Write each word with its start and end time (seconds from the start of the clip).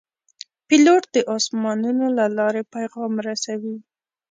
پیلوټ 0.67 1.03
د 1.15 1.17
آسمانونو 1.35 2.05
له 2.17 2.25
لارې 2.37 2.63
پیغام 2.75 3.13
رسوي. 3.27 3.75